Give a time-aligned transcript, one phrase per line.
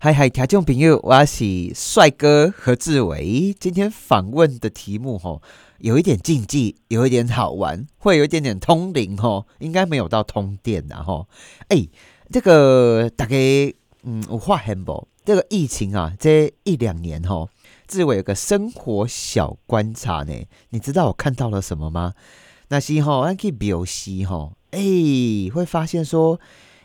[0.00, 3.52] 嗨嗨，听众朋友，我是帅哥何志伟。
[3.58, 5.42] 今天访问的题目吼，
[5.78, 11.26] 有一点禁忌，有一点好玩，会有一点点通灵吼，应该没有到通电的吼。
[11.66, 11.88] 哎，
[12.30, 13.34] 这个大概
[14.04, 17.50] 嗯，我话很不，这个疫情啊，这一两年吼，
[17.88, 20.32] 志伟有个生活小观察呢。
[20.70, 22.14] 你知道我看到了什么吗？
[22.68, 24.80] 那是吼，俺去表示吼，哎，
[25.52, 26.38] 会发现说，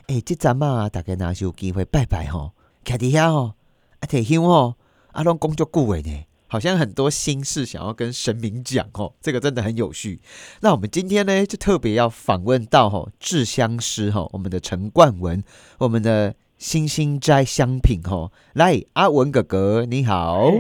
[0.08, 2.54] 哎，这咱嘛大概拿有机会拜拜吼。
[2.84, 3.54] 徛伫遐吼，
[4.00, 4.76] 啊，提香吼，
[5.12, 10.20] 啊，拢工作顾伟呢，好像很多心事想要跟神明讲吼，这个真的很有趣。
[10.62, 15.44] 那我们今天呢，就特别要访问到吼制香师吼，我们的陈冠文，
[15.78, 20.52] 我们的星星斋香品吼，来，阿文哥哥你好，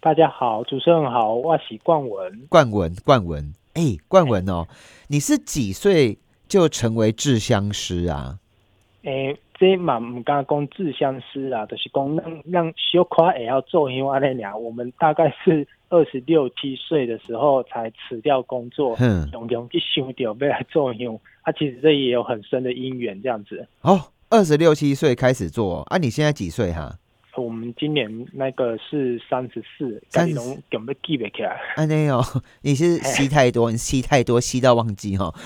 [0.00, 4.68] 大家好，主持人好，我是冠文，冠文，冠文，哎，冠文哦，
[5.08, 6.18] 你是几岁
[6.48, 8.38] 就成为制香师啊？
[9.04, 9.38] 诶。
[9.60, 18.96] 这嘛唔敢讲自相思啦，就是讲让让小夸也要做因为那俩，我们大概是 二十六七岁的时候才辞掉工作，
[19.34, 21.20] 用用去想掉要来做香。
[21.42, 23.68] 啊，其实这也有很深的因缘这样子。
[23.82, 25.98] 哦，二十六七岁开始做啊？
[25.98, 26.96] 你现在几岁哈？
[27.36, 31.60] 我们今年那个是三十四，三十四，有没记不起来？
[31.76, 32.22] 啊，没有，
[32.62, 35.30] 你是吸太多，你 吸太多，吸到忘记哈。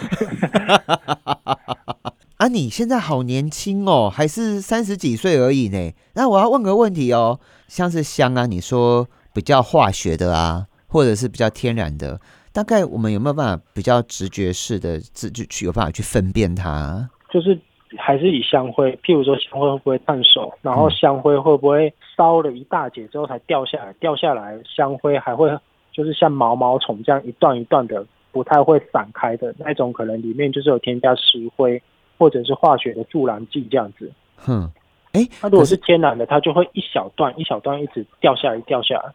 [2.36, 5.92] 啊，你现在好年轻哦，还是三十几岁而已呢。
[6.14, 12.20] 那我要问个问题哦，像是香啊，你说比较化学的啊，或者是比较天然的，
[12.52, 17.08] 大概我们有没有办法比较直觉式的自就去有办法去分辨它？
[17.30, 17.56] 就是
[17.96, 23.92] 还是以香灰，譬如说香灰会不会烫手，然后香灰会不会烧了一大截之后才掉下来？
[24.00, 25.48] 掉下来香灰还会
[25.92, 31.80] 就是像毛毛虫这样一段一段的，不太会散开的那种，可能里面就是有添加石灰。
[32.16, 34.70] 或者是化学的助燃剂这样子，哼，
[35.12, 39.12] 哎，那如果是天然的，它就会一小段一小段一直掉下来掉下来。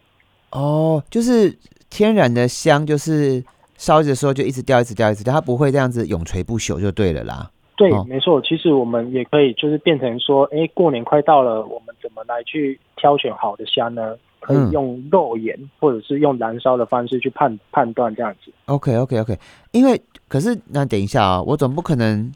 [0.51, 1.55] 哦，就是
[1.89, 3.43] 天然的香，就是
[3.77, 7.49] 烧的时候就一直掉一直掉一直掉，它不会这样子永垂不朽就对了啦。
[7.75, 8.41] 对，没错。
[8.41, 14.15] 其实我们也可以就是变成说，哎，过年快到了，我们怎么来去挑选好的香呢？
[14.41, 18.49] 可以用肉眼或者是用燃烧的方式去判判断这样子。
[18.65, 19.37] OK OK OK，
[19.71, 22.31] 因为可是那等一下啊，我总不可能。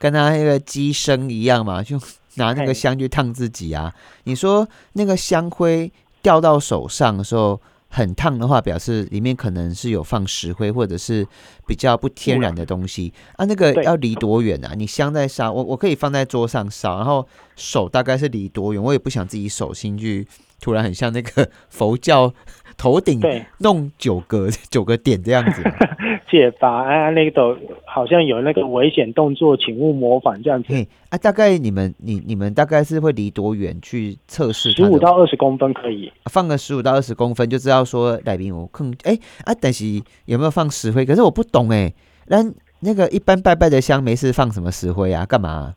[0.00, 2.00] 跟他那个机身一样嘛，就
[2.36, 3.94] 拿那个香去烫自己啊。
[4.24, 11.26] 你说那个香灰掉到手上的时候很烫的话，表示里面可能是有放石灰或者是
[11.66, 13.44] 比较不天然的东西啊。
[13.44, 14.72] 那个要离多远啊？
[14.74, 18.82] 你香在烧，我我可以放在桌上烧，然后手大概是离多远？
[18.82, 20.26] 我也不想自己手心去，
[20.60, 22.32] 突然很像那个佛教。
[22.80, 23.20] 头顶
[23.58, 25.62] 弄九个 九个点这样子，
[26.30, 27.54] 解法啊，那个
[27.84, 30.72] 好像有那个危险动作，请勿模仿这样子。
[31.10, 34.72] 啊，大概你们你你们大概是会离多远去测试？
[34.72, 39.84] 十五到二十公分可以，放个十五到二十公分就知道说来宾我更哎啊，但是
[40.24, 41.04] 有没有放石灰？
[41.04, 41.92] 可是我不懂哎，
[42.28, 42.38] 那
[42.80, 45.26] 那个一般拜拜的香没事放什么石灰啊？
[45.26, 45.74] 干嘛？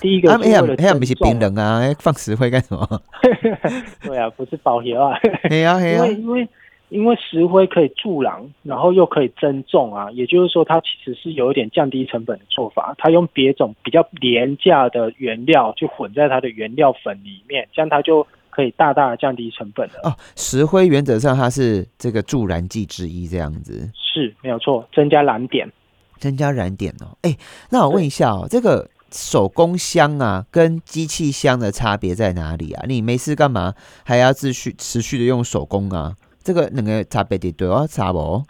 [0.00, 3.02] 第一个，哎呀，哎呀，不是冰冷啊，放石灰干什么？
[4.02, 5.18] 对啊，不是保险 啊。
[5.48, 6.48] 嘿呀嘿呀，因为因为
[6.90, 12.94] 因为石灰可以助燃，然后又可以增重啊，也就是说，它其实是有一点降低成本的做法。
[12.98, 20.00] 它用别种比较廉价的原料去混在它的原料粉里面，这样它就可以大大的降低成本了。
[20.02, 25.70] 哦，石灰原则上它是这个助燃剂之一，这样子是没有错，增加燃点，
[26.18, 27.16] 增加燃点哦。
[27.22, 27.36] 哎，
[27.70, 28.88] 那我问一下哦，这个。
[29.10, 32.84] 手工香啊，跟机器香的差别在哪里啊？
[32.86, 33.74] 你没事干嘛
[34.04, 36.14] 还要继续持续的用手工啊？
[36.42, 38.42] 这个两个差别的对哦，差不？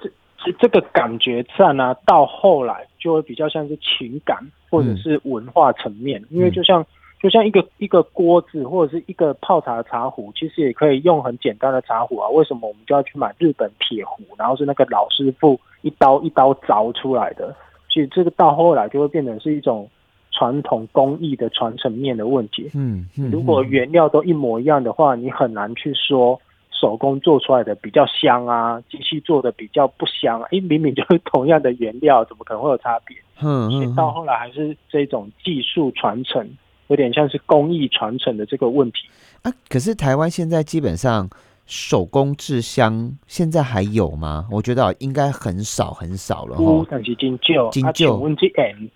[0.45, 4.39] 这这个感觉上呢，到后来就会比较像是情感
[4.71, 6.85] 或者是文化层面，因为就像
[7.21, 12.29] 就像一个一个锅子或者是一个泡茶的茶壶，其实也可以用很简单的茶壶啊。
[12.31, 17.55] 为什么我们就要去买日本铁壶，然后是那个老师傅一刀一刀凿出来的？
[17.89, 19.89] 所以这个到后来就会变成是一种。
[20.39, 26.41] 传统工艺的传承面的问题，嗯，如果原料都一模一样的话，你很难去说
[26.71, 30.41] 手工做出来的比较香啊，机器做的比较不香。
[30.53, 33.17] 哎，明明就是同样的原料，怎么可能会有差别？
[33.43, 36.49] 嗯所以到后来还是这种技术传承，
[36.87, 38.99] 有点像是工艺传承的这个问题
[39.43, 39.53] 啊。
[39.69, 41.29] 可是台湾现在基本上。
[41.69, 44.47] 手工制香现在还有吗？
[44.51, 46.87] 我觉得应该很少很少了哈。
[46.91, 48.51] 但是金旧，金旧，问这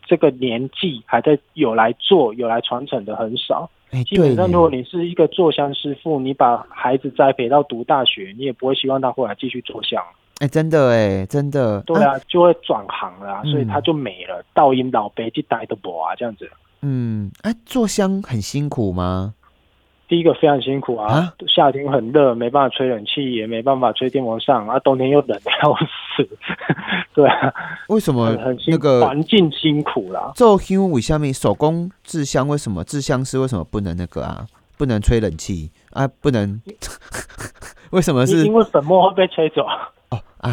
[0.06, 3.70] 这个年纪还在有来做、有来传承的很少。
[4.06, 10.02] 基本上，如果你是一个做香师傅，你把孩子栽培到读大学，你也不会希望他回来继续做香。
[10.38, 11.82] 哎，真的哎，真的。
[11.82, 14.42] 对啊，就会转行了，所以他就没了。
[14.54, 16.50] 倒音老辈就待的薄啊，这样子。
[16.80, 19.34] 嗯，哎，做香很辛苦吗？
[20.12, 26.28] 第一个非常辛苦啊，啊夏天很热，没办法吹冷气，也没办法吹电风扇，啊，冬天又冷的要死，
[27.16, 27.50] 对啊，
[27.88, 30.30] 为什么很很辛那个环境辛苦啦。
[30.34, 34.46] 做香为下面手工制香为什么制香师为什么不能那个啊？
[34.76, 36.06] 不能吹冷气啊？
[36.20, 36.60] 不能？
[37.92, 39.62] 为什么是因因为粉末会被吹走，
[40.10, 40.52] 哦 啊？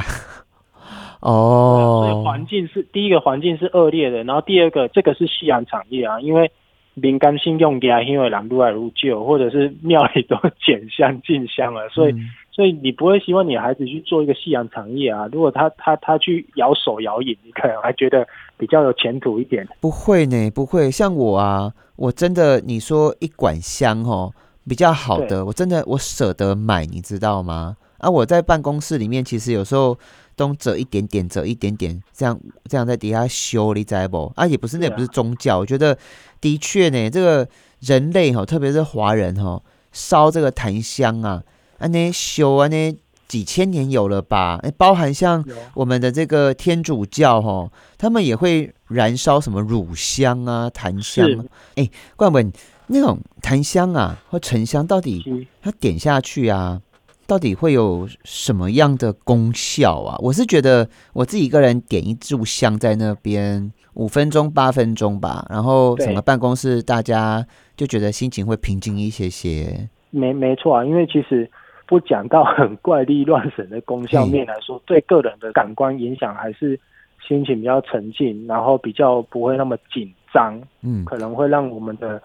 [1.19, 6.49] 所以哦，环境是第一个环境是恶劣的，然后第二个这个是夕阳产业啊，因为
[6.93, 15.29] 敏感性用家因为人愈来愈旧，或者是庙里都减香进香了，所以、嗯所以你不会希望你孩子去做一个夕阳产业啊。
[15.31, 18.27] 如果他他他去摇手摇影，你可能还觉得
[18.57, 19.65] 比较有前途一点。
[19.79, 20.91] 不会呢，不会。
[20.91, 24.33] 像我啊，我真的你说一管香哦，
[24.67, 27.77] 比较好的，我真的我舍得买，你知道吗？
[27.99, 29.97] 啊，我在办公室里面，其实有时候
[30.35, 34.29] 东折一点点，折一点点，这样这样在底下修，你知不？
[34.35, 35.97] 啊，也不是那也不是宗教，我觉得
[36.41, 37.47] 的确呢，这个
[37.79, 41.43] 人类哈，特别是华人哈，烧这个檀香啊，
[41.77, 42.95] 啊那修啊那
[43.27, 44.59] 几千年有了吧？
[44.63, 45.45] 哎，包含像
[45.75, 51.45] 我们的这个天主教哈，他们也会燃烧什么乳香啊、檀香啊。
[51.75, 52.51] 哎，冠文，
[52.87, 56.81] 那种檀香啊或沉香，到底它点下去啊，
[57.29, 60.17] 到底会有什么样的功效啊？
[60.17, 67.45] 我是觉得我自己一个人点一炷香在那边五分钟、八分钟吧，然后整个办公室大家
[67.77, 69.87] 就觉得心情会平静一些些。
[70.09, 71.47] 没没错啊，因为其实
[71.85, 76.79] 不讲到很怪力乱神的功效面来说，对个人的感官影响还是
[77.27, 82.19] 心情比较沉静，然后比较不会那么紧张，嗯，可能会让我们的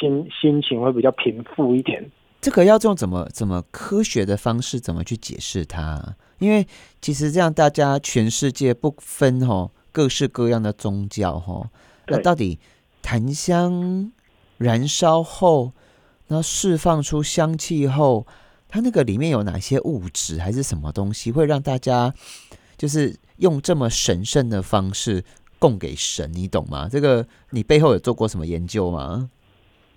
[0.00, 2.04] 心心情会比较平复一点。
[2.40, 6.16] 这个要用怎么怎么科学的方式怎么去解释它？
[6.38, 6.66] 因为
[7.00, 11.68] 其实这样大家全世界不分吼各式各样的宗教吼，
[12.06, 12.60] 那到底
[13.02, 14.12] 檀香
[14.58, 15.72] 燃烧后，
[16.28, 18.26] 然后释放出香气后，
[18.68, 22.14] 它那个里面有哪些物质还是什么东西会让大家
[22.76, 25.24] 就是用这么神圣的方式
[25.58, 26.30] 供给神？
[26.32, 26.88] 你懂吗？
[26.88, 29.30] 这个你背后有做过什么研究吗？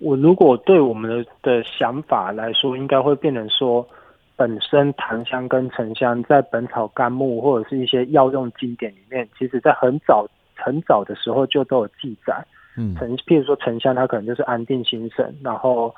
[0.00, 3.86] 我如果对我们的的想法来说，应该会变成说，
[4.34, 10.26] 本身檀香跟沉香在《本草纲目》或者是一些药用经典里面，其实在很早
[10.56, 12.44] 很早的时候就都有记载。
[12.76, 15.94] 嗯沉，譬如说沉香，它可能就是安定心神，然后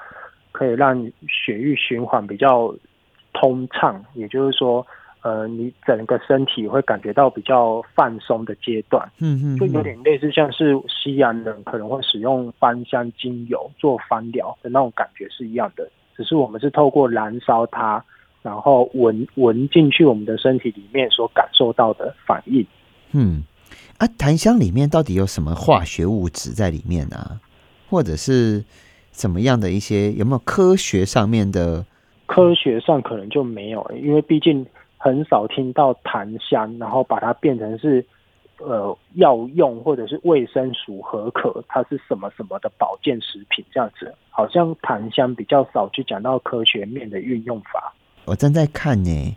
[0.50, 2.74] 可以让血液循环比较
[3.32, 4.84] 通畅，也就是说，
[5.22, 9.08] 呃，你整个身体会感觉到比较放松的阶段。
[9.20, 18.04] 嗯嗯，就有嗯点类似像是西洋人可能会使用芳香精油做芳疗的那种感觉是一样的，只是我们是透过燃烧它，
[18.42, 22.66] 然后闻闻进去我们的身体里面所感受到的反应。
[23.12, 23.42] 嗯，
[23.98, 27.40] 啊，檀香里面到底有什么化学物质在里面啊？
[27.88, 28.64] 或者是
[29.10, 31.86] 怎么样的一些有没有科学上面的？
[32.24, 34.64] 科学上可能就没有，因为毕竟
[35.02, 38.06] 很少听到檀香，然后把它变成是
[38.58, 47.92] 呃药用或者是卫生署合可，它是什么什么的保健食品这样子，好像檀香比较少去讲到科学面的运用法。
[48.26, 49.36] 我正在看呢，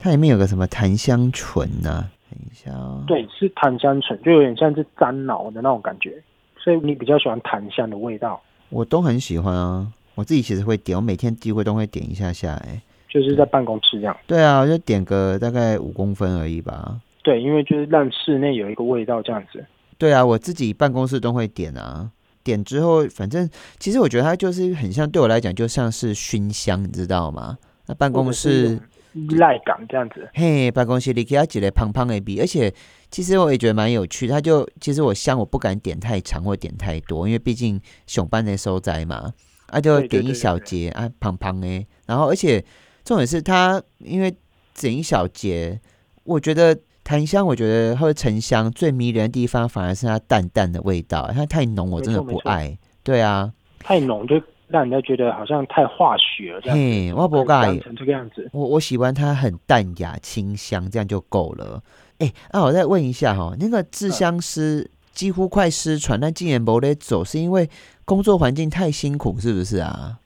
[0.00, 6.20] 它里面有个什么檀香醇呢、等一下哦，对，是檀香醇，就有点像是樟脑的那种感觉，
[6.58, 9.86] 所以你比较喜欢檀香的味道，我都很喜欢啊。
[10.16, 12.54] 我自己其实会点，我每天机会都会点一下下。
[12.66, 14.16] 哎，就是在办公室这样。
[14.26, 17.00] 对啊，我就点个大概五公分而已吧。
[17.22, 19.64] 对，因为就是让室内有一个味道这样子。
[19.98, 22.10] 对啊，我自己办公室都会点啊。
[22.44, 27.56] 点之后，反正其实我觉得它就是很像，对我来讲就像是熏香，你知道吗？
[27.86, 28.80] 那办公室
[29.12, 30.28] 依赖感这样子。
[30.34, 32.74] 嘿，办公室里给他挤了胖胖 A B，，而且
[33.12, 34.26] 其实我也觉得蛮有趣。
[34.26, 39.32] 他就其实我香我不敢点太长或点太多，因为毕竟熊班的收窄嘛，
[39.68, 41.86] 啊就点一小节啊胖胖的。
[42.06, 42.64] 然后而且
[43.04, 44.34] 重点是它因为
[44.74, 45.80] 整一小节，
[46.24, 52.78] 我觉得檀香我觉得或者沉香最迷人的地方反而是它淡淡的味道，它太浓我真的不爱。
[53.02, 56.82] 对啊，太浓就让人家觉得好像太化学了这样子。
[56.82, 58.48] 嘿，我不成这个样子。
[58.52, 61.82] 我我喜欢它很淡雅清香，这样就够了。
[62.18, 67.68] 哎、那、我再问一下哈，那个制香师几乎快失传，但竟然没得走，是因为
[68.04, 70.18] 工作环境太辛苦，是不是啊？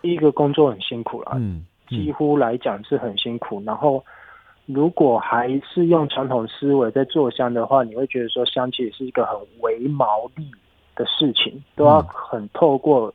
[0.00, 3.62] 第一个工作很辛苦啦，嗯嗯几乎来讲是很辛苦。
[3.64, 4.04] 然后，
[4.66, 10.50] 如果还是用传统思维在做香的话，你会觉得说香其实是一个很微毛利
[10.96, 13.12] 的事情，都要嗯很透过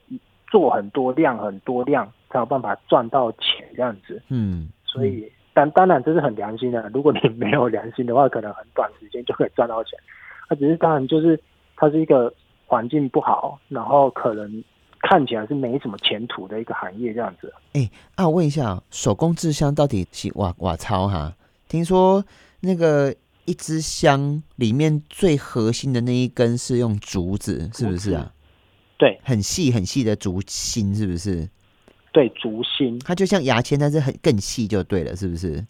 [0.50, 4.22] 做很多量很多量才有办法赚到钱这样子。
[4.30, 6.90] 嗯，所以，但当然这是很良心的。
[6.94, 9.98] 如果你没有良心的话，可能很短时间就可以赚到钱。
[10.50, 11.40] 那只是当然就是
[11.76, 12.34] 它是一个
[12.66, 14.64] 环境不好，然后可能
[15.02, 17.54] 看起来是没什么前途的一个行业这样子。
[17.74, 21.36] 哎，啊，我问一下，手工制香到底是瓦瓦超哈？
[21.68, 22.24] 听说
[22.60, 23.14] 那个
[23.46, 28.34] 一支香里面最核心的那一根是用竹子，是不是啊？
[28.98, 31.48] 对，很细很细的竹芯，是不是？
[32.12, 35.64] 对，竹芯，它就像牙签，但是很更细就对了，是不是？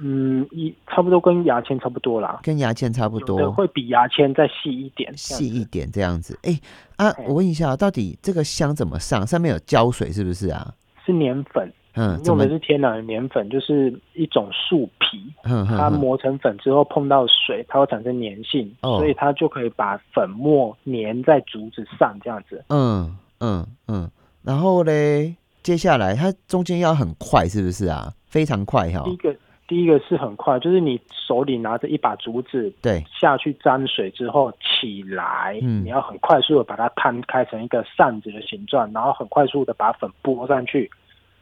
[0.00, 6.38] 嗯，一差不多跟牙签差不多啦，跟牙签差不多，会比牙签再细一点，细一点这样子。
[6.44, 6.58] 哎
[6.96, 9.26] 啊，我问一下，到底这个香怎么上？
[9.26, 10.72] 上面有胶水是不是啊？
[11.04, 22.64] 是粘粉，嗯，用的是天然的粘粉，就是一种树皮，嗯它磨成粉之后碰到水，它会产生粘性，所以它就可以把粉末粘在竹子上这样子。
[22.68, 24.10] 嗯嗯嗯，
[24.42, 28.12] 然后嘞，接下来它中间要很快，是不是啊？
[28.26, 29.02] 非常快哈。
[29.04, 29.34] 第一个。
[29.68, 40.90] 第一个是很快，就是你手里拿着一把竹子，对，下去沾水之后起来，嗯，你要很快速的把它摊开成一个扇子的形状，然后很快速的把粉拨上去，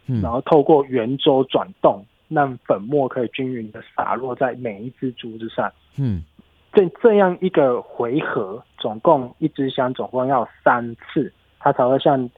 [0.09, 6.25] 嗯，然后透过圆周转动，让粉末可以均匀的洒落在每一只竹子上，嗯，
[6.73, 12.28] 这这样一个回合，总共一支香总共要三次，它才会像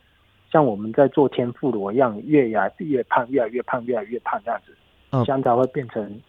[0.52, 4.76] 像我们在做天妇罗一样，越来越胖，越来越胖，越来越胖这样子。
[5.24, 6.20] 香才会变成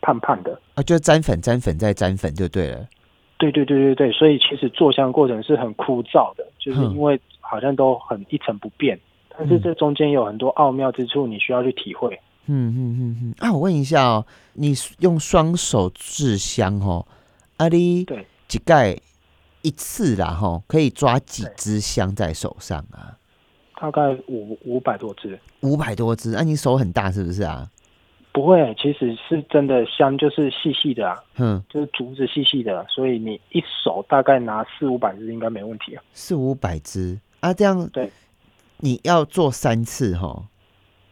[0.00, 2.86] 胖胖的啊，就沾粉、沾粉再沾粉就对了。
[3.38, 8.98] 对对对对对，所以其实做香过程是很枯燥的，就是因为好像都很一成不变，
[9.36, 12.18] 但是这中间有很多奥妙之处，你需要去体会。
[12.46, 13.34] 嗯嗯嗯嗯。
[13.38, 17.06] 啊，我问一下哦，你用双手制香哦，
[17.58, 18.96] 阿你对几盖
[19.62, 23.14] 一次啦哈，可以抓几支香在手上啊？
[23.80, 25.38] 大概五五百多支。
[25.60, 27.68] 五百多支，啊，你手很大是不是啊？
[28.38, 36.02] 不会，其实是真的香，就是细细的啊，嗯，就是竹子细细的，所以你一手大概拿四五百只应该没问题啊。
[36.12, 38.08] 四五百只啊，这样对，
[38.76, 40.44] 你要做三次哈。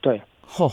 [0.00, 0.72] 对，嚯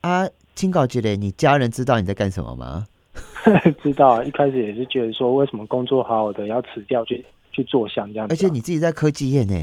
[0.00, 2.88] 啊，清告杰嘞，你家人知道你在干什么吗？
[3.80, 8.26] 知道，一开始也是觉得说，为什么工作好好的要辞掉去去做香这样？
[8.28, 9.54] 而且你自己在科技业呢，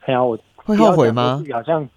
[0.00, 1.42] 哎呀，我会后悔吗？
[1.50, 1.88] 好像。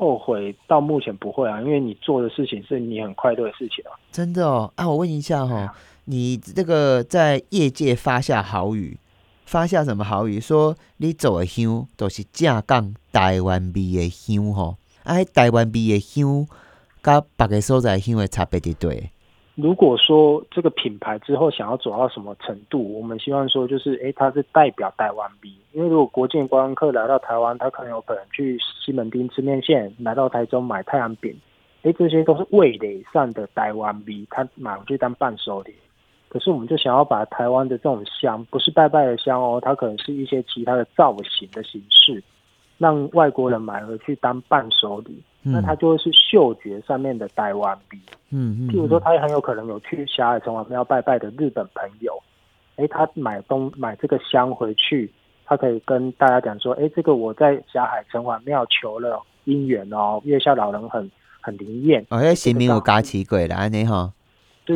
[0.00, 3.92] 后悔到目前不会啊，因为你做的事情是你很快乐的事情啊。
[4.10, 5.74] 真的哦，啊，我问一下哈，
[6.06, 8.96] 你这个在业界发下好语，
[9.44, 10.40] 发下什么好语？
[10.40, 16.46] 说你做的香都是正港台湾味的香吼，啊，台湾味的香，
[17.02, 19.10] 甲别个所在香的差别伫对。
[19.60, 25.56] 如果说这个品牌之后想要走到什么程度，我们希望说就是，哎，它是代表台湾 B。
[25.72, 31.34] 因为如果国际观光客来到台湾，他可能有可能去西门町吃面线，来到台中买太阳饼，
[31.82, 35.74] 哎，这些都是味蕾上的台湾 B，他买回去当伴手礼。
[36.28, 42.22] 可是我们就想要把台湾的这种香，不是拜拜的香哦，它可能是一些其他的造型的形式，
[42.78, 45.22] 让外国人买回去当伴手礼。
[45.42, 47.98] 那它就会是嗅觉上面的台湾币，
[48.30, 52.12] 嗯嗯，譬如说，他也很有可能有去霞海城隍庙拜拜的日本朋友，
[52.76, 55.10] 哎，他买东买这个香回去，
[55.46, 64.12] 他可以跟大家讲说，哎，这个我在霞海城隍庙求了姻缘哦，月下老人很很灵验，哦，那神明有加持鬼啦安尼哈。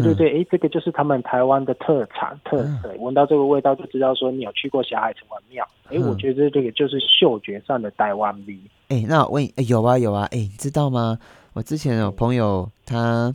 [0.01, 5.67] 对对对，哎，这个就是他们台湾的特产特色，闻到这个味道就知道说你有去过霞海城隍庙。
[5.91, 8.59] 哎，我觉得这个就是嗅觉上的台湾味。
[8.89, 11.19] 哎，那我问，有啊有啊，哎，你知道吗？
[11.53, 13.35] 我之前有朋友他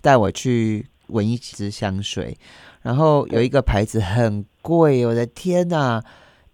[0.00, 2.36] 带我去闻一支香水，
[2.82, 6.02] 然后有一个牌子很贵，我的天哪！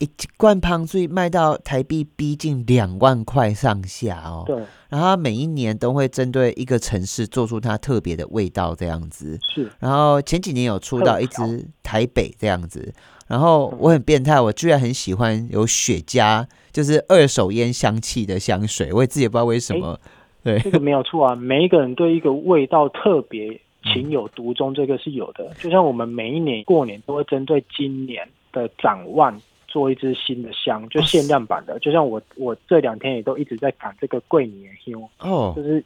[0.03, 4.43] 一罐胖水卖到台币逼近两万块上下哦。
[4.45, 4.61] 对。
[4.89, 9.39] 然后每一年都会针对一个城市做出它特别的味道，这样子。
[9.41, 9.71] 是。
[9.79, 12.93] 然后前几年有出到一支台北这样子，
[13.29, 19.97] 然后我很变态，我居然很喜欢有雪茄，就是二手烟香气的香水，我也自己也不知道为什么。
[20.43, 20.59] 对。
[20.59, 25.55] 这个没有错啊，每一个人对一个味道特别情有独钟，这个是有的。
[25.61, 29.41] 就像我们每一年过年都会针对今年的展望。
[29.73, 35.83] 做一支新的香，就限量版的，就像我我这两天也都一直在赶这个桂年香哦，就是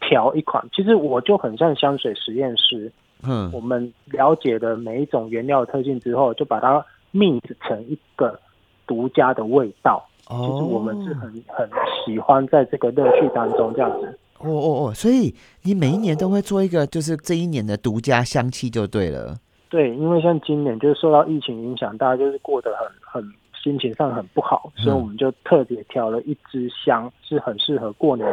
[0.00, 0.66] 调一款。
[0.74, 2.90] 其实我就很像香水实验室，
[3.22, 8.36] 嗯，我们了解了每一种原料特性之后，就把它 mix 成一个
[8.88, 10.04] 独家的味道。
[10.26, 11.70] 哦，就是我们是很很
[12.04, 14.18] 喜欢在这个乐趣当中这样子。
[14.40, 19.36] 哦哦哦，所以你每一年都会做一个，就是这一年的独家香气就对了。
[19.68, 23.32] 对，因为像今年就是受到疫情影响，大家就是过得很很
[23.62, 28.26] 心情上很不好，所以我们就特别挑了一支香，是很适合过年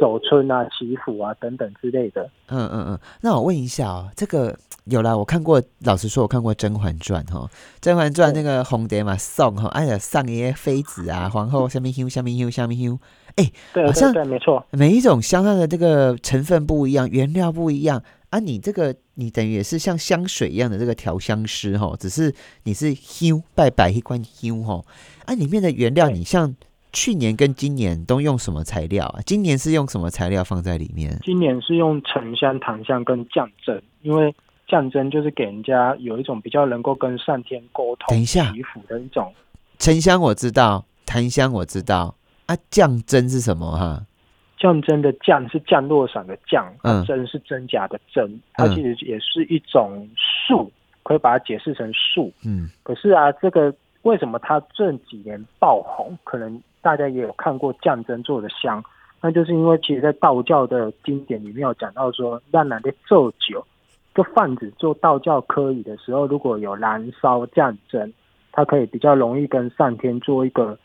[0.00, 2.28] 走春啊、祈福啊等等之类的。
[2.48, 5.62] 嗯嗯嗯，那我问一下哦，这个有啦，我看过。
[5.84, 7.40] 老实说，我看过《甄嬛传》哈，
[7.80, 12.98] 《甄嬛传》那个红蝶嘛，送哈，哎呀，上一些妃子啊，皇后下面 Q 下面 Q 下面 Q，
[13.36, 14.64] 哎，对，好像对，没错。
[14.70, 18.00] 每一种香它的这个成分不一样，原料不一样
[18.32, 18.40] 啊。
[18.40, 22.34] 你这个你等于也是像香水一样的这个调香师哈，只是
[22.64, 24.84] 你是 Q 拜拜一关 Q 哈，
[25.26, 26.54] 啊，里面的原料你像。
[26.94, 29.20] 去年跟今年都用什么材料啊？
[29.24, 31.18] 今年是用什么材料放在里面？
[31.24, 34.34] 今年是用沉香、檀香跟降真，因为
[34.68, 39.32] 降真就是给人家有一种比较能够跟上天沟通、等一下祈福的一种。
[39.78, 44.04] 沉香我知道，檀香我知道，啊，降真是什么哈？
[44.62, 46.72] 降真的降是降落伞的降，
[47.04, 50.70] 真是真假的真，它其实也是一种树，
[51.02, 52.32] 可以把它解释成树。
[52.46, 56.16] 嗯，可是啊，这个为什么它这几年爆红？
[56.22, 58.80] 可能大家也有看过降真做的香，
[59.20, 63.66] 那就是因为其实，在道教的经典里面有讲到说，让男的做酒，
[64.14, 68.12] 就贩子做道教科仪的时候，如果有燃烧降真，
[68.52, 70.78] 它可以比较容易跟上天做一个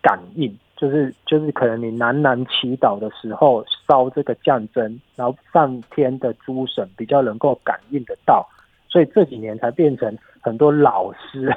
[0.00, 8.46] 感应，就是就是可能你喃喃祈祷的时候烧这个降真，然后上天的诸神比较能够感应得到，
[8.88, 11.54] 所以这几年才变成很多老师。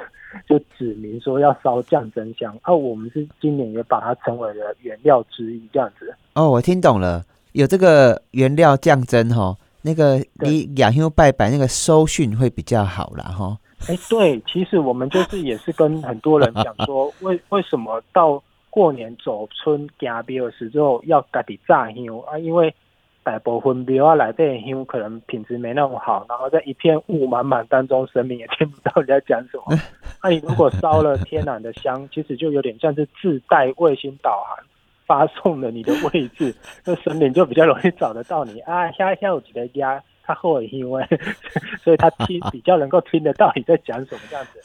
[0.48, 6.14] 就指明说要烧降真香，而我们是今年也把它成为了原料之一，这样子。
[6.34, 13.58] 哦，我听懂了，有这个原料降真哈，那个你雅香拜拜那个收讯会比较好啦哈。
[13.88, 22.38] 哎，对，其实我们就是也是跟很多人讲说， 为为什么到过年走春加标的时候要家己炸香啊？
[22.38, 22.74] 因为
[23.22, 29.64] 大部分庙啊来的香可能品质没那么好，然后在一片雾满满当中，神明也听不到你在讲什么。
[30.22, 34.64] 那你如果烧了天然的香，其实就有点像是自带卫星导航
[35.06, 36.54] 发送了你的位置，
[36.86, 38.90] 那神明就比较容易找得到你啊。
[38.92, 41.04] 下下午几个家，他后因为，
[41.82, 44.60] 所以他听比较能够听得到你在讲什么这样子。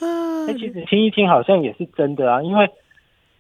[0.48, 2.70] 那其实听一听好像也是真的啊，因为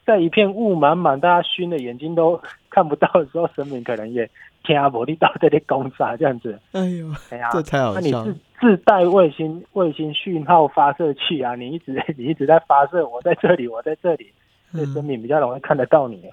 [0.05, 4.29] 在一片雾满满，大家熏的眼睛都看不到的时候，神明可能也。
[4.67, 8.01] 天啊，魔力到这里攻杀这样子，哎呦，哎呀，这太好笑。
[8.01, 11.53] 那你自自带卫星卫星讯号发射器啊？
[11.53, 14.25] 你一直 你一直在发射，我在这里，我在这里，
[14.73, 16.23] 这生命比较容易看得到你。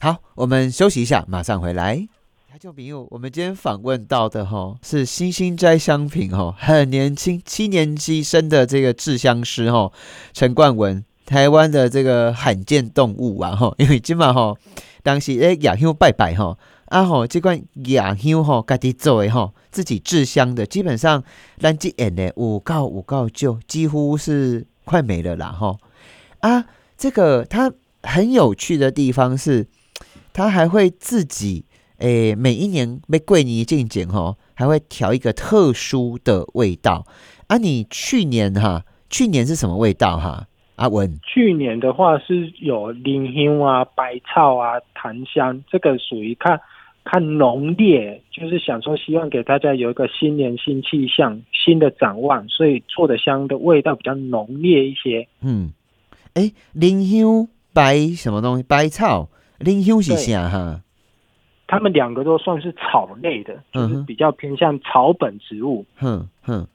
[0.00, 2.08] 好，我们休息一下，马上回来。
[2.50, 9.92] 台中朋友，我们今天访问到的哈是星星摘香品哈，很年轻，七年级生的这个制香师哈，
[10.32, 14.54] 陈冠文，台湾的这个罕见动物啊哈， 因为今晚哈
[15.02, 16.56] 当时诶亚香拜拜哈。
[16.86, 21.24] 啊吼，这款雅香吼，家己做的吼，自己制香的，基本上
[21.58, 25.78] 咱这演的五告五告就几乎是快没了啦吼。
[26.40, 29.66] 啊，这个它很有趣的地方是，
[30.32, 31.64] 它还会自己
[31.96, 37.06] 诶，每一年被桂尼进检吼，还会调一个特殊的味道。
[37.48, 40.46] 啊，你去年哈，去年是什么味道哈？
[40.76, 46.60] 阿文，去年的话是有灵香啊、百草啊、檀香，这个属于看。
[47.06, 55.28] 看浓烈，就是想说，希望给大家有一个新年新气象、新的展望，所以做的香的味道比较浓烈一些。
[55.42, 55.70] 嗯，
[56.32, 58.62] 哎，灵香白什么东西？
[58.62, 60.80] 百草灵香是啥哈？
[61.66, 65.84] 他们两个都算是草类的，就是比较偏向草本植物。
[65.96, 66.66] 哼哼，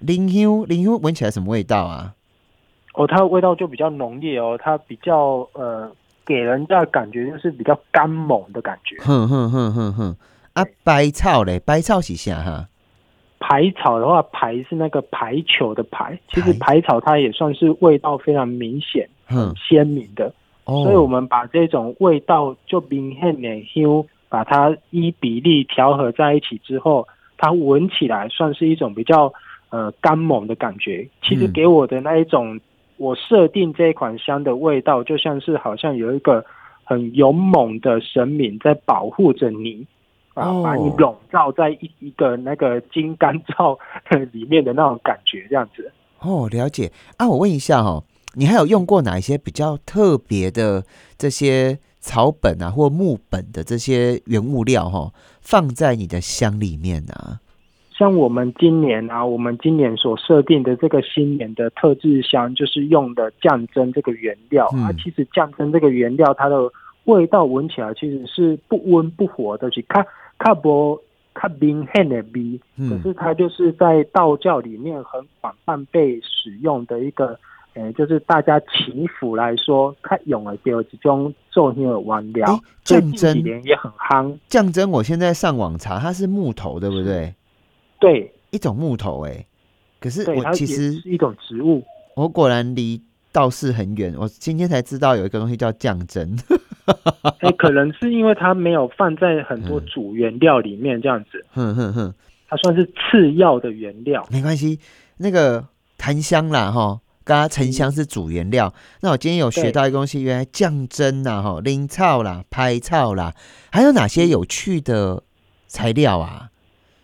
[0.00, 2.15] 灵香灵香闻起来什么味道啊？
[2.96, 5.90] 哦，它的味道就比较浓烈哦，它比较呃。
[6.28, 8.96] 给人家感觉就是比较干猛的感觉。
[8.98, 10.16] 哼哼哼哼哼，
[10.54, 12.68] 啊，百草嘞，百草是啥哈？
[13.38, 20.34] 排草的话，排是那个排球的排，其实排草它也算是味道非常明显、很鲜明的。
[20.64, 27.06] 所以我们把这种味道就明显的香，把它依比例调和在一起之后，
[27.38, 29.32] 它闻起来算是一种比较
[29.70, 31.08] 呃干猛的感觉。
[31.22, 32.58] 其实给我的那一种。
[32.98, 36.44] 我设定这一款香的味道，就像是好像有一个
[36.84, 39.86] 很勇猛的神明在保护着你，
[40.34, 43.78] 啊，把你笼罩在一一个那个金干罩
[44.32, 45.92] 里面的那种感觉，这样子。
[46.20, 47.28] 哦，了解啊。
[47.28, 48.02] 我问一下哈，
[48.34, 50.84] 你还有用过哪一些比较特别的
[51.18, 57.40] 这些草本啊，或木本的这些原物料哈，放在你的香里面呢？
[57.96, 64.92] 像我们今年啊，我们今年所设定的这个新年的特制香，就是用的降真这个原料啊。
[65.02, 66.70] 其实降真这个原料，它的
[67.04, 70.04] 味道闻起来其实是不温不火的，去看
[70.38, 71.00] 看不
[71.32, 72.60] 看明显的味。
[72.86, 77.38] 可是它就是在道教里面很广泛被使用的一个，
[77.72, 82.60] 呃，就是大家祈福来说，看用的第二种做那个原料。
[82.84, 84.36] 降真也很夯。
[84.48, 87.34] 降真，我现在上网查，它是木头，对不对？
[87.98, 89.46] 对，一种木头，哎，
[90.00, 91.82] 可是我其实是一种植物。
[92.14, 93.00] 我果然离
[93.32, 96.36] 道士很远，我今天才知道有一个东西叫酱蒸。
[97.40, 102.14] 哎，可能是因为它没有放在很多嗯主原料里面，这样子，哼哼哼，
[102.48, 104.26] 它算是次要的原料。
[104.30, 104.78] 没关系，
[105.16, 105.66] 那个
[105.98, 108.72] 檀香啦哈，刚刚沉香是主原料。
[109.00, 113.34] 那我今天有学到一个东西，原来酱蒸啦哈，灵草啦、拍草啦，
[113.72, 115.24] 还有哪些有趣的
[115.66, 116.50] 材料啊？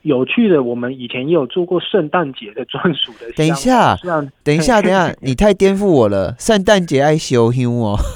[0.02, 3.30] 有趣的，我们以前也有做过圣诞节的专属的。
[3.36, 3.96] 等一下
[4.44, 6.34] 等一下，等一下，你太颠覆我了！
[6.38, 7.96] 圣诞节爱修香哦。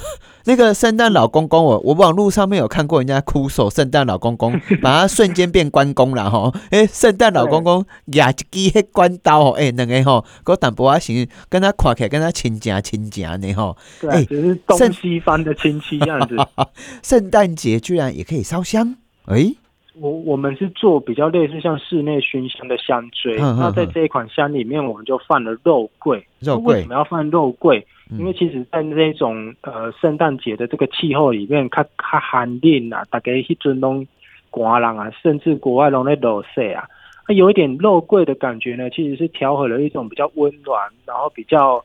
[0.45, 6.53] 那个圣诞老公公我，我网络上面有看过人家哭手圣诞老公公， 把他瞬间变关公了吼。
[6.69, 13.75] 诶、圣诞老公公拿一支迄关刀吼，诶、两个吼，个淡薄啊行，跟他看起来跟他亲家亲家呢吼。
[13.99, 16.37] 对、只是东圣西方的亲戚样子。
[17.03, 18.95] 圣诞节居然也可以烧香，
[19.25, 19.57] 诶、
[19.99, 26.25] 我我们是做比较类似像室内熏香的香锥，嗯嗯那在嗯这一款香里面，我们就放了肉桂。
[26.39, 27.85] 肉桂为什么要放肉桂？
[28.09, 34.07] 嗯因为其实，在那种呃圣诞节的这个气候里面，较较寒冷啊，大家迄阵拢
[34.49, 36.87] 寒人啊，甚至国外拢在落雪啊，
[37.27, 41.83] 那有一点肉桂的感觉呢，其实是调和了一种比较温暖，然后比较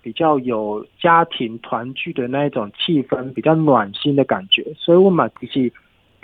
[0.00, 4.64] 比较有家庭团聚的那一种气氛，比较暖心的感觉。
[4.78, 5.72] 所以我嘛其实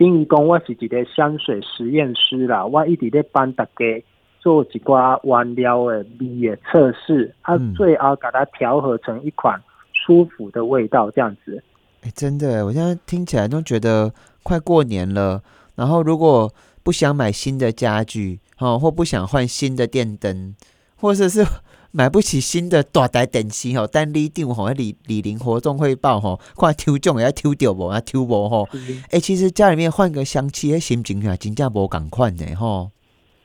[0.01, 4.03] 等于讲，我是一个香水实验师啦，我一直在帮大家。
[4.43, 9.61] 做一寡原料的味的测试，啊嗯，最后把它调和成一款
[9.93, 11.63] 舒服的味道，这样子。
[12.01, 14.11] 哎、真的，我现在听起来都觉得
[14.43, 15.43] 快过年了。
[15.75, 16.51] 然后如果
[16.83, 20.55] 不想买新的家具，哦，或不想换新的电灯，
[20.97, 21.45] 或者是
[21.93, 28.69] 买不起新的大台电视吼，但你定吼李李林活动汇报吼，看抽奖也要抽到无啊，抽无吼。
[29.11, 32.91] 哎、其实家里面换个香气，迄心情啊，真正无共款的吼。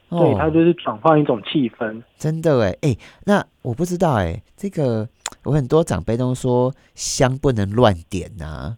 [0.10, 2.04] 哦对，它就是转换一种气氛。
[2.20, 5.10] 真的哎哎，那我不知道哎，这个
[5.44, 8.78] 我很多长辈都说香不能乱点呐、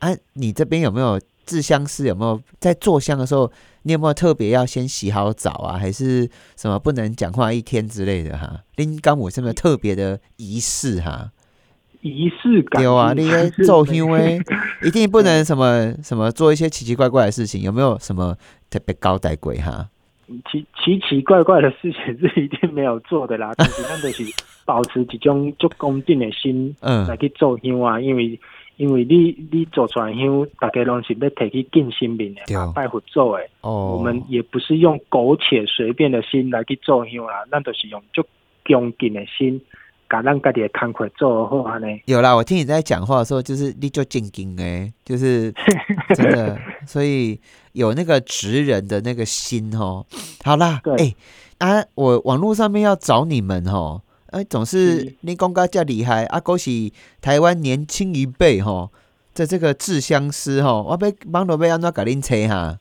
[0.00, 0.10] 啊。
[0.32, 2.06] 你这边有没有制香师？
[2.06, 3.50] 有没有在做香的时候，
[3.82, 8.60] 你有没有特别要先洗好澡啊，还是什么不能讲话一天之类的哈？
[8.76, 11.30] 林刚我是不是特别的仪式哈？
[12.00, 14.38] 仪式感有啊，是你在是做香诶，
[14.82, 18.36] 一定不能什么什么做一些奇奇怪怪的事情，有没有什么
[18.68, 19.88] 特别高代鬼哈？
[20.50, 24.24] 奇奇奇怪怪的事情是一定没有做的啦，但是咱就是
[24.64, 28.38] 保持一种足恭敬的心嗯来去做香啊，因为
[28.76, 32.42] 因为你你做出来的香，大家拢是要提去敬神明的
[32.74, 33.44] 拜佛做的。
[33.60, 38.22] 哦，我们也不是用苟且随便的心来去做香啦，咱都是用足
[38.64, 39.60] 恭敬的心，
[40.08, 42.00] 把咱家己的工课做好安尼。
[42.06, 45.52] 有啦，我听你在讲话的时候，就是你就敬敬诶，就是
[46.14, 47.40] 真的，所以
[47.72, 50.04] 有那个职人的那个心哦。
[50.44, 51.14] 好啦，对
[51.58, 54.02] 哎、啊，我网络上面要找你们哦，
[54.34, 58.90] 哎、总是嗯你讲个这厉害啊，恭喜台湾年轻一辈吼
[59.32, 62.78] 在这个制香师吼，我要帮到要安怎甲恁找哈？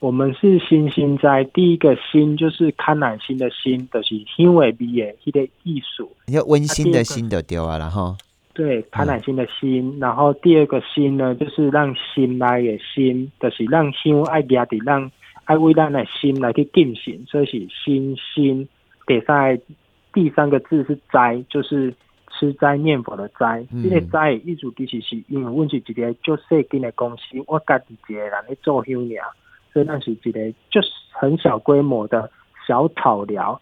[0.00, 6.10] 我们是新心斋，第一个心就是康乃馨的心，就是香味味的迄个艺术。
[6.26, 8.16] 你要温馨的心就对啊啦哈。
[8.52, 15.10] 对，康乃馨的心，然后第二个心呢，就是让心来的心，就是让心爱家的，让
[15.44, 18.68] 爱为咱的心来去进行，所以是心心。
[19.06, 19.58] 第三
[20.14, 21.92] 第三个字是斋，就是
[22.30, 23.66] 吃斋念佛的斋。
[23.72, 29.34] 嗯这个斋的意思其实是因为阮是一个足细间的公司，我家己一个人咧做休尔，
[29.72, 32.30] 所以咱是一个就是很小规模的
[32.66, 33.60] 小草寮，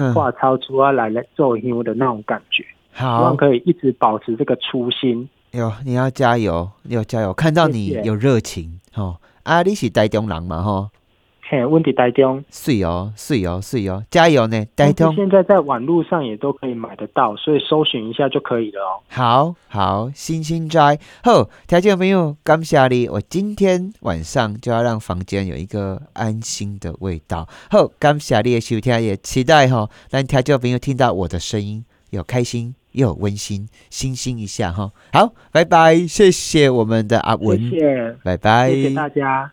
[0.00, 2.64] 嗯 画超出啊来来做香的那种感觉。
[2.92, 5.28] 好希望，可以一直保持这个初心。
[5.52, 9.16] 哟你要加油，你要加油，看到你有热情哦。
[9.42, 10.88] 啊，你是台中人嘛吼？
[11.50, 15.12] 嘿，问题台中，是哦，是哦，是哦，加油呢，台中。
[15.16, 19.02] 现在在网络上也都可以买得到，所以搜寻一下就可以了哦。
[19.08, 27.48] 好好，星星斋好，条件朋友，感谢你，我今天晚上就要让房间有一个安心的味道。
[27.68, 34.92] 好，感谢你的收听，也期待哈，让条件朋友听到我的声音，有开心又有温馨，星星一下哈。
[35.12, 39.50] 好，拜拜，谢谢我们的阿文，谢谢，拜拜，谢谢大家。